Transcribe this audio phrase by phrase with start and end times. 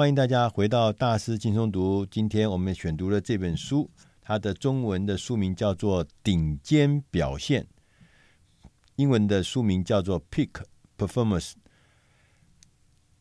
[0.00, 2.06] 欢迎大家回到大师轻松读。
[2.06, 3.90] 今天我们选读了这本书，
[4.22, 7.62] 它的中文的书名叫做《顶尖表现》，
[8.96, 10.48] 英文的书名叫做《Peak
[10.96, 11.50] Performance》。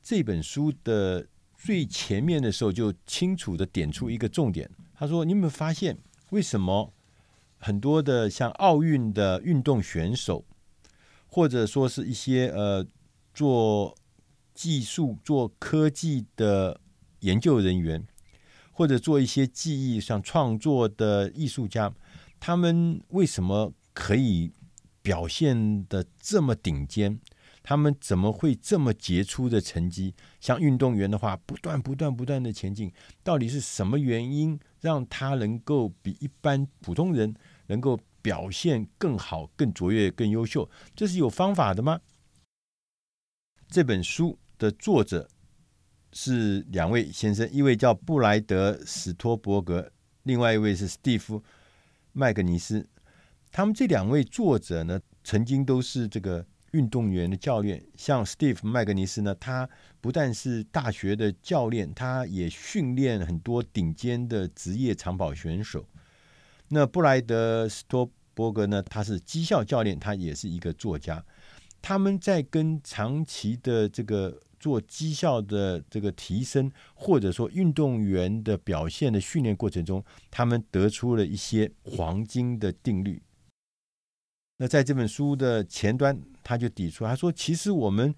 [0.00, 5.98] 这本书的最前面的时候就清楚的点出一个重点，他说：“你有没有发现，
[6.30, 6.94] 为什么
[7.56, 10.44] 很多的像奥运的运动选手，
[11.26, 12.86] 或者说是一些呃
[13.34, 13.97] 做……”
[14.58, 16.80] 技术做科技的
[17.20, 18.04] 研究人员，
[18.72, 21.94] 或者做一些技艺上创作的艺术家，
[22.40, 24.50] 他们为什么可以
[25.00, 27.20] 表现得这么顶尖？
[27.62, 30.12] 他们怎么会这么杰出的成绩？
[30.40, 37.32] 像运动员的话，不断、不断、不断的前进，到底是什么原因让他能够比一般普通人
[37.68, 40.68] 能够表现更好、更卓越、更优秀？
[40.96, 42.00] 这是有方法的吗？
[43.68, 44.36] 这本书。
[44.58, 45.28] 的作者
[46.12, 49.90] 是两位先生，一位叫布莱德·史托伯格，
[50.24, 51.38] 另外一位是史蒂夫·
[52.12, 52.86] 麦格尼斯。
[53.50, 57.82] 他们这两位作者呢，曾经都是这个运动员的教练。
[57.96, 59.68] 像史蒂夫·麦格尼斯呢，他
[60.00, 65.86] 不但是大学的教练，他也训练很多顶尖的职业长跑选手。
[66.68, 71.24] 那布莱德·史托伯格呢，他是绩效教练，他也是一个作家。
[71.80, 83.22] 他们在跟长期的这个做绩效的这个提升，或者说运动员的表现的训练过程中，他们得出了一些黄金的定律。
[84.58, 88.12] 那在这本书的前端，他就提出，他说：“其实我们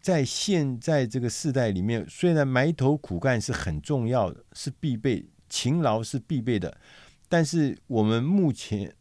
[0.00, 6.76] 在现在这个时代里面，虽然埋头苦干是很重要的，是必备，勤劳是必备的，
[7.28, 8.92] 但是我们目前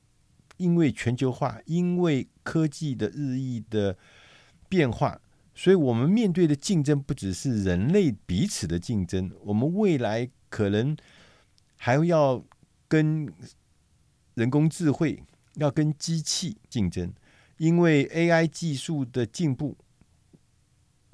[0.58, 3.97] 因为全球化，因为科技的日益的
[4.69, 5.19] 变化。”
[5.55, 10.97] 所以，我们面对的竞争不只是人类彼此的竞争，我们未来可能
[11.77, 12.43] 还要
[12.87, 13.31] 跟
[14.33, 15.23] 人工智慧、
[15.55, 17.13] 要跟机器竞争，
[17.58, 19.77] 因为 AI 技术的进步，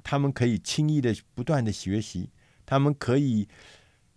[0.02, 2.30] 他们可以轻易的不断的学习，
[2.64, 3.46] 他们可以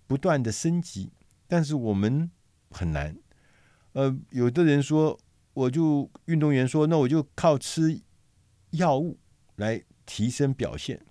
[0.08, 1.12] 不断的升级，
[1.48, 2.32] 但是我们
[2.72, 3.18] 很难。
[3.92, 5.20] 呃，有的人说，
[5.54, 8.02] 我就运动员说，那我就靠吃
[8.72, 9.20] 药物
[9.58, 9.84] 来。
[10.06, 11.04] 提升表现，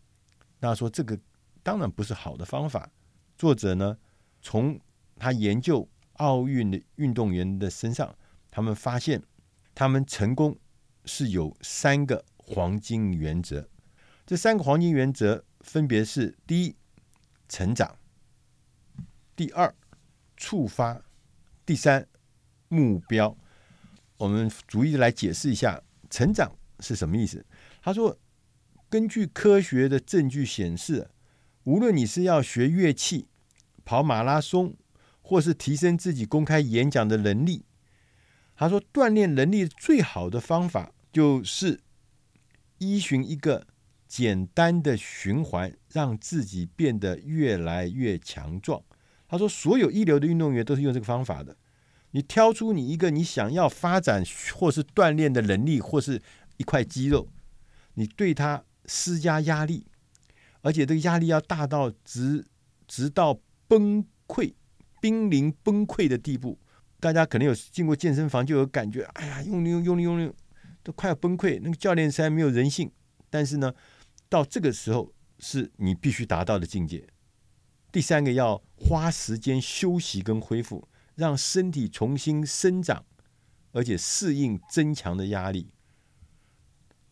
[0.61, 1.19] 那说这个
[1.63, 2.91] 当然不是好的方法。
[3.37, 3.99] 作者呢，
[4.41, 4.79] 从
[5.17, 8.15] 他研究奥运的运动员的身上，
[8.51, 9.23] 他们发现
[9.75, 10.57] 他们成功
[11.05, 13.69] 是有三个黄金原则。
[14.27, 16.77] 这三个黄金原则分别是：第一，
[17.49, 17.97] 成长；
[19.35, 19.75] 第二，
[20.37, 21.03] 触发；
[21.65, 22.07] 第三，
[22.69, 23.37] 目标。
[24.19, 27.45] 我们逐一来解释一下成长是什么意思。
[27.81, 28.17] 他说。
[28.93, 31.09] 根据科学的证据显示，
[31.65, 33.27] 无论你是要学乐器、
[33.87, 34.75] 跑马拉松，
[35.23, 37.65] 或是提升自己公开演讲的能力，
[38.55, 41.81] 他说，锻炼能力最好的方法就是
[42.77, 43.67] 依循一个
[44.07, 48.83] 简单的循环，让自己变得越来越强壮。
[49.27, 51.57] 他说，所有一流的运动员都是用这个方法的。
[52.11, 56.21] 你挑出你一个你想要发展或是锻炼的能力，或是
[56.59, 57.31] 一块肌肉，
[57.95, 58.65] 你对他。
[58.87, 59.87] 施加压力，
[60.61, 62.47] 而且这个压力要大到直
[62.87, 64.55] 直到崩溃、
[65.01, 66.59] 濒临崩溃的地步。
[67.01, 70.33] 大家可能有进过健身房，就有感觉，哎呀，用力用用力用力，
[70.83, 71.59] 都快要崩溃。
[71.63, 72.91] 那个教练虽然没有人性，
[73.29, 73.75] 但是呢，
[74.29, 77.05] 到这个时候是你必须达到的境界。
[77.91, 83.05] 第三个要花时间休息跟恢复，让身体重新生长，
[83.73, 85.73] 而且适应增强的压力。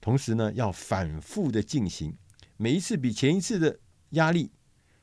[0.00, 2.16] 同时呢，要反复的进行，
[2.56, 3.80] 每一次比前一次的
[4.10, 4.50] 压力，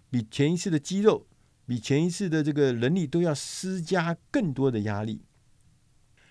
[0.10, 1.28] 比前一次的肌肉，
[1.68, 5.22] 比前一次的这个能力都要施加更多的压力。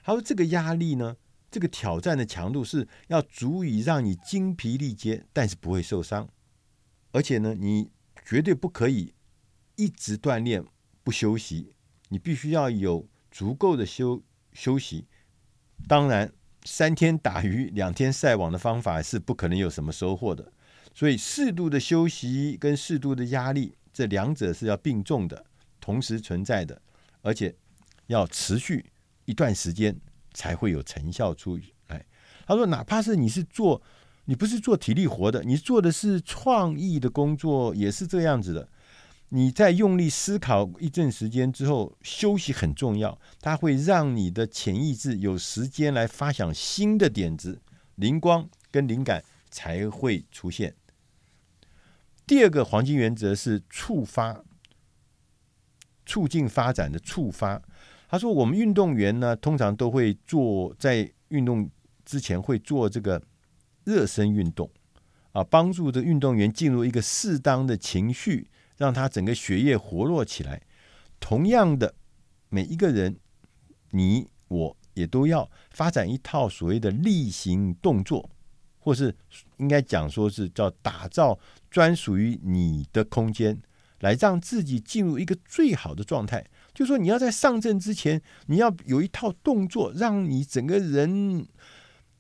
[0.03, 1.17] 他说，这个压力呢，
[1.49, 6.29] 这个挑战的强度是要足以让你精疲力竭，但是不会受伤。
[7.13, 7.93] 而且呢，你
[8.25, 9.15] 绝对不可以
[9.77, 10.65] 一直锻炼
[11.05, 11.73] 不休息，
[12.09, 15.07] 你必须要有足够的休休息。
[15.87, 16.33] 当然。
[16.67, 20.53] 三天打鱼两天晒网的方法是不可能有什么收获的，
[20.93, 25.47] 所以适度的休息跟适度的压力，这两者是要并重的，
[25.81, 26.83] 同时存在的，
[27.23, 27.55] 而且
[28.09, 28.85] 要持续
[29.27, 29.97] 一段时间
[30.35, 32.05] 才会有成效出来。
[32.45, 33.81] 他说，哪怕是你是做，
[34.25, 38.69] 你不是做体力活的，你做的是创意的工作，也是这样子的。
[39.31, 47.61] 你在用力思考一阵时间之后，休息很重要，它会让你的潜意识有时间来发想新的点子，
[47.97, 50.75] 灵光跟灵感才会出现。
[52.27, 54.45] 第二个黄金原则是触发，
[56.05, 57.61] 促进发展的触发。
[58.09, 61.69] 他说，我们运动员呢，通常都会做在运动
[62.05, 63.21] 之前会做这个
[63.83, 64.71] 热身运动
[65.33, 70.63] 啊，帮助这运动员进入一个适当的情绪，让他整个血液活络起来。
[71.19, 71.95] 同样的，
[72.49, 73.17] 每一个人，
[73.91, 78.31] 你我也都要发展一套所谓的例行动作，
[78.79, 79.15] 或是
[79.57, 81.39] 应该讲说是叫打造
[81.71, 83.61] 专属于你的空间，
[84.01, 86.45] 来让自己进入一个最好的状态。
[86.75, 91.47] 就说，你要在上阵之前，你要有一套动作，让你整个人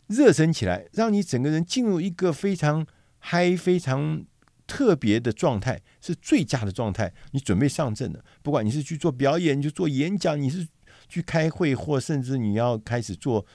[0.06, 2.87] 热身起来，让你整个人进入一个非常
[3.19, 4.25] 嗨、非常
[4.67, 7.13] 特别的状态，是最佳的状态。
[7.33, 10.67] 你准备上阵了，不管你是去做表演，你就做演讲，你是
[11.09, 13.47] 去开会，或甚至你要开始做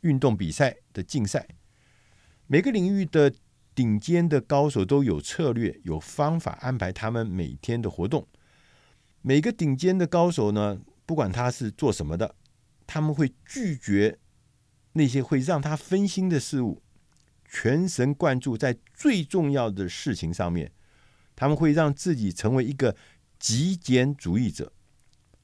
[0.00, 1.46] 运动比赛的竞赛。
[2.46, 3.32] 每个领域的
[3.74, 8.26] 顶尖的高手都有策略、有方法安排他们每天的活动。
[9.22, 12.34] 每个顶尖的高手呢，不管他是做什么的，
[12.86, 14.18] 他们会拒绝
[14.94, 16.82] 那些会让他分心的事物，
[17.52, 20.72] 全神贯注在最重要的事情上面。
[21.36, 22.96] 他们会让自己成为一个
[23.38, 24.72] 极简主义者，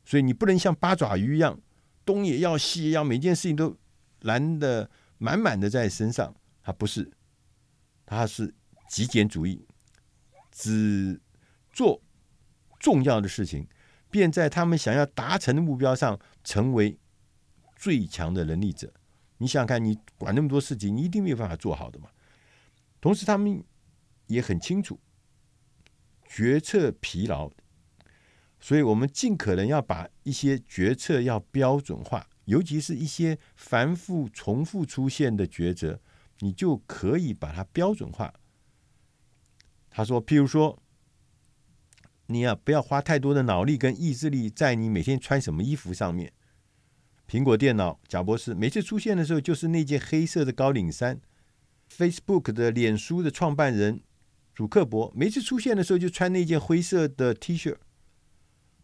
[0.05, 1.61] 所以你不能像八爪鱼一样，
[2.07, 3.77] 东也要西也要，每件事情都
[4.23, 6.35] 拦得满满的在身上。
[6.63, 7.13] 他不是，
[8.07, 8.55] 他是
[8.89, 9.67] 极简主义，
[10.51, 11.21] 只
[11.73, 12.03] 做。
[12.81, 13.67] 重要的事情，
[14.09, 16.97] 便在他们想要达成的目标上成为
[17.75, 18.95] 最强的能力者。
[19.39, 22.11] 你想想看，你管那么多事情，你一定没有办法做好的嘛。
[23.01, 23.65] 同时，他们
[24.27, 25.01] 也很清楚
[26.27, 27.51] 决策疲劳，
[28.61, 36.01] 所以我们尽可能要把一些决策要标准化，尤其是一些反复重复出现的抉择，
[36.41, 38.35] 你就可以把它标准化。
[39.91, 40.83] 他说，譬如说。
[42.31, 46.31] 你呀，不要花太多的脑力跟意志力在你每天穿什么衣服上面。
[47.29, 51.21] 苹果电脑贾博士每次出现的时候，就是那件黑色的高领衫
[51.95, 54.01] ；Facebook 的脸书的创办人
[54.55, 57.77] 祖克伯每次出现的时候，就穿那件灰色的 T 恤。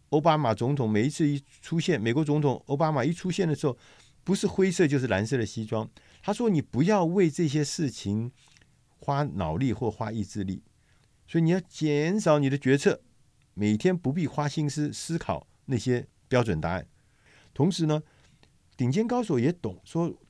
[0.09, 3.75] 奥巴马总统每一次一出现，美国总统奥巴马一出现的时候，
[4.23, 5.89] 不是灰色就是蓝色的西装。
[6.21, 8.31] 他说：“你不要为这些事情
[8.99, 10.61] 花脑力或花意志力，
[11.27, 13.01] 所以你要减少你的决策。”
[13.57, 16.85] 每天不必花心思思考那些标准答案，
[17.53, 18.03] 同时呢，
[18.75, 20.21] 顶尖高手也懂说，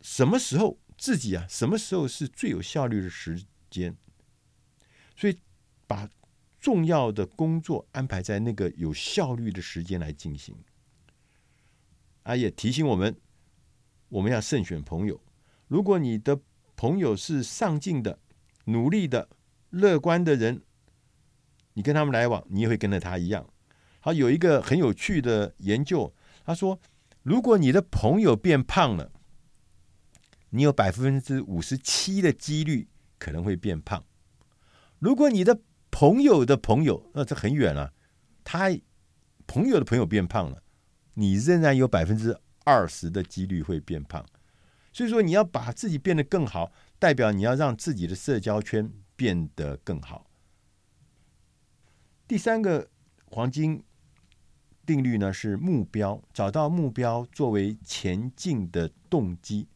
[0.00, 3.96] 什么时候自己啊，什么时候是最有效率的时间，
[5.16, 5.38] 所以
[5.86, 6.08] 把
[6.58, 10.54] 重要的工作安排在那个有效率的时间来进行。
[12.22, 13.16] 啊，也提醒我们，
[14.08, 15.20] 我们要慎选朋友。
[15.66, 16.40] 如果你的
[16.76, 18.18] 朋友是上进的、
[18.64, 19.28] 努力的、
[19.70, 20.62] 乐观的人。
[21.74, 23.48] 你跟他们来往，你也会跟着他一样。
[24.00, 26.12] 好，有一个很有趣的研究，
[26.44, 26.76] 他说，
[27.28, 29.12] 如果你的朋友变胖了，
[30.48, 32.88] 你有百分之五十七的几率
[33.18, 34.02] 可能会变胖。
[34.98, 35.60] 如果你的
[35.90, 37.92] 朋友的朋友，那这很远了，
[38.44, 38.70] 他
[39.46, 40.62] 朋友的朋友变胖了，
[41.12, 42.34] 你仍然有百分之
[42.64, 44.24] 二十的几率会变胖。
[44.94, 50.30] 所以说，你要把自己变得更好，代表你要让自己的社交圈变得更好。
[52.26, 52.88] 第三个
[53.26, 53.84] 黄金
[54.88, 59.68] 定律呢，是目标，找到目标作为前进的动机。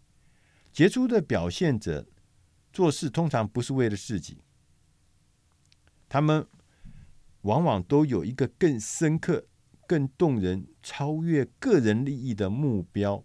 [0.73, 2.07] 杰出的表现者
[2.73, 4.39] 做事通常不是为了自己，
[6.09, 6.47] 他们
[7.43, 9.45] 往往都有一个更深刻、
[9.87, 13.23] 更动人、超越个人利益的目标。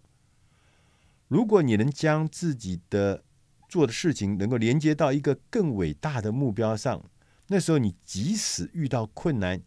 [1.26, 3.24] 如果你能将自己的
[3.66, 7.02] 做的事情能够连接到一个更伟大的目标上。
[7.50, 9.62] 那时候，你即使遇到困难，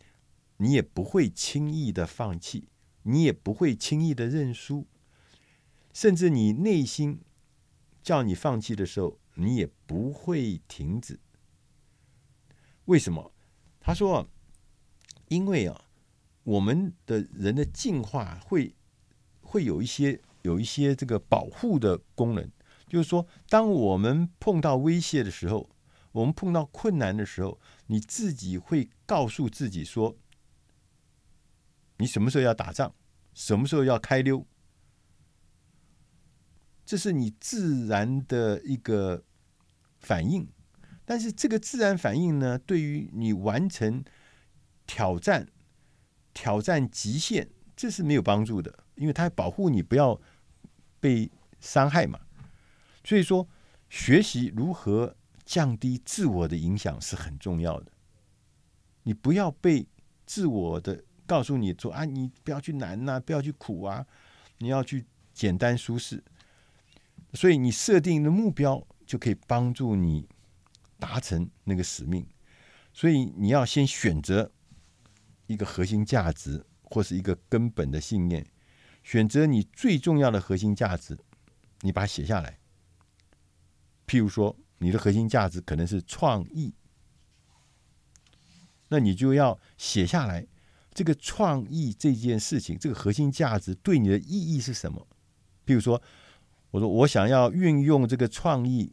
[0.61, 2.67] 你也不会轻易的放弃，
[3.01, 4.85] 你也不会轻易的认输，
[5.91, 7.19] 甚至你内心
[8.03, 11.19] 叫你放弃的时候，你也不会停止。
[12.85, 13.33] 为什么？
[13.79, 14.29] 他说
[15.29, 15.85] ：“因为啊，
[16.43, 18.75] 我们的人的进化会
[19.41, 22.47] 会有一些有一些这个保护的功能，
[22.87, 25.67] 就是说，当我们碰到威胁的时候。”
[26.13, 30.17] 我们碰到困难的时候，你自己会告诉自己说
[32.01, 32.91] ：“你什么时候要打仗？
[33.33, 34.45] 什么时候要开溜？”
[36.83, 39.23] 这是你自然的一个
[39.99, 40.47] 反应。
[41.05, 44.03] 但是这个自然反应呢，对于你完成
[44.85, 45.47] 挑战、
[46.33, 50.19] 挑战极限，这是没有帮助的，因为它保护你不要
[50.99, 52.19] 被伤害嘛。
[53.03, 53.47] 所以说，
[53.87, 55.15] 学习如何。
[55.43, 57.91] 降低自我的影响是很重要的。
[59.03, 59.85] 你不要被
[60.25, 64.05] 自我的告诉你说啊，你不要去难呐、不要去苦啊，
[64.57, 66.21] 你要去简单舒适。
[67.33, 70.27] 所以你设定的目标就可以帮助你
[70.99, 72.27] 达成那个使命。
[72.91, 74.51] 所以你要先选择
[75.47, 78.45] 一个核心价值或是一个根本的信念，
[79.01, 81.17] 选择你最重要的核心价值，
[81.79, 82.59] 你把它写下来。
[84.05, 86.73] 譬如说，你的核心价值可能是创意，
[88.89, 90.45] 那你就要写下来，
[90.93, 95.07] 这个创意这件事情，这个核心价值对你的意义是什么？
[95.65, 96.01] 譬如说，
[96.71, 98.91] 我说我想要运用这个创意，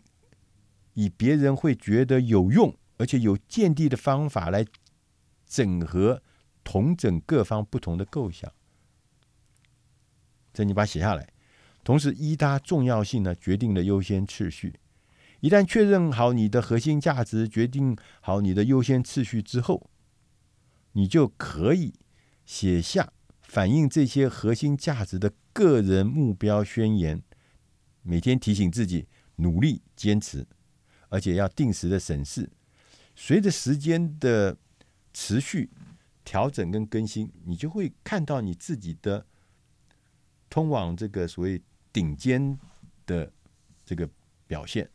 [0.94, 4.64] 以别人会觉得有用而且有见地的方法来
[5.46, 6.22] 整合、
[6.62, 8.52] 同整各方不同的构想，
[10.52, 11.28] 这你把它写下来，
[11.82, 14.74] 同时依它重要性呢，决定了优先次序。
[15.40, 19.88] 一旦确认好你的核心价值，决定好你的优先次序之后，
[20.98, 21.94] 你就可以
[22.44, 27.22] 写下反映这些核心价值的个人目标宣言，
[28.02, 30.44] 每天提醒自己努力坚持，
[31.08, 32.50] 而且要定时的审视。
[33.14, 34.56] 随着时间的
[35.14, 35.70] 持续
[36.24, 39.24] 调整跟更新，你就会看到你自己的
[40.50, 41.62] 通往这个所谓
[41.92, 42.58] 顶尖
[43.06, 43.32] 的
[43.84, 44.10] 这个
[44.48, 44.90] 表现。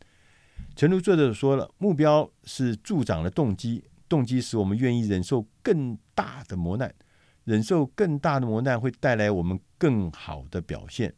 [0.76, 3.84] 诚如作者说了，目标是助长的动机，
[4.14, 6.94] 动机使我们愿意忍受更大的磨难，
[7.42, 11.12] 忍受更大的磨难会带来我们更好的表现。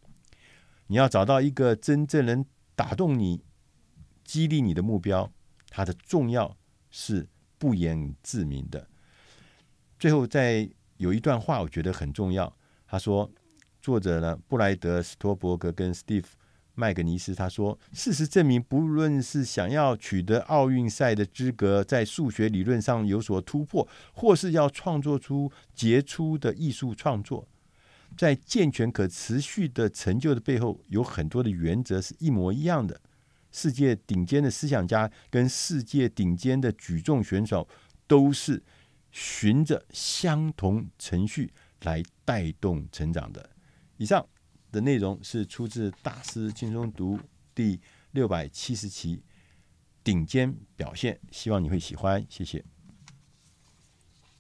[0.86, 2.42] 你要找到一个真正能
[2.74, 3.44] 打动你、
[4.24, 5.30] 激励你的目标，
[5.68, 6.56] 它的重要
[6.90, 8.88] 是不言自明的。
[9.98, 12.50] 最后，再有一段话，我觉得很重要。
[12.86, 13.30] 他说，
[13.82, 16.34] 作者呢，布莱德·斯托伯格跟史蒂夫。
[16.78, 27.48] 麦格尼斯他说：“事实证明，不论是想要取得奥运赛的资格，在数学理论上有所突破，或是要创作出杰出的艺术创作，
[28.14, 33.00] 在健全可持续的成就的背后，有很多的原则是一模一样的。
[33.50, 37.66] 世界顶尖的思想家跟世界顶尖的举重选手，
[38.06, 38.62] 都是
[39.10, 41.50] 循着相同程序
[41.84, 43.48] 来带动成长的。”
[43.96, 44.26] 以上。
[44.76, 47.16] 的内容是出自《大师轻松读》
[47.54, 47.80] 第
[48.10, 49.22] 六百七十期，
[50.04, 52.62] 顶尖表现，希望你会喜欢，谢谢。